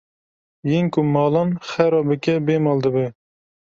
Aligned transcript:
Yên 0.69 0.85
ku 0.93 1.01
malan 1.13 1.49
xera 1.69 1.99
bike 2.07 2.33
bê 2.45 2.55
mal 2.65 2.79
dibe 2.83 3.05